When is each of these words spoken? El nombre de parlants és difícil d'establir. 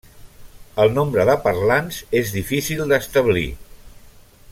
El 0.85 0.93
nombre 0.95 1.25
de 1.31 1.35
parlants 1.47 1.99
és 2.21 2.33
difícil 2.39 2.81
d'establir. 2.93 3.47